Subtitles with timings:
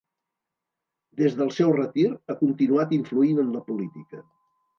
[1.21, 4.25] Des del seu retir, ha continuat influint en la política.